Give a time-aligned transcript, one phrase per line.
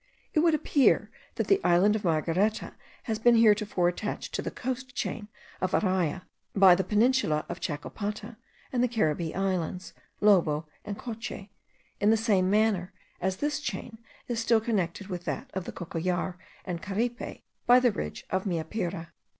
[0.33, 4.95] It would appear that the island of Margareta has been heretofore attached to the coast
[4.95, 5.27] chain
[5.61, 6.23] of Araya
[6.55, 8.37] by the peninsula of Chacopata
[8.73, 11.51] and the Caribbee islands, Lobo and Coche,
[11.99, 12.91] in the same manner
[13.21, 17.91] as this chain is still connected with that of the Cocollar and Caripe by the
[17.91, 19.09] ridge of Meapire.